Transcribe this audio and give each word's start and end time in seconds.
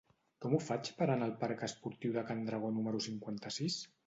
Com 0.45 0.53
ho 0.53 0.59
faig 0.69 0.87
per 1.01 1.07
anar 1.07 1.27
al 1.31 1.35
parc 1.43 1.61
Esportiu 1.69 2.17
de 2.17 2.25
Can 2.31 2.43
Dragó 2.49 2.73
número 2.79 3.05
cinquanta-sis? 3.09 3.79